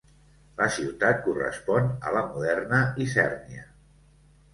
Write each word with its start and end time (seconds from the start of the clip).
La 0.59 0.67
ciutat 0.77 1.19
correspon 1.25 1.91
a 2.11 2.13
la 2.15 2.23
moderna 2.31 2.79
Isernia. 3.05 3.67